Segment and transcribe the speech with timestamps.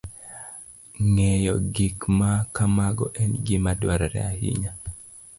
[1.11, 4.71] Ng'eyo gik ma kamago en gima dwarore ahinya.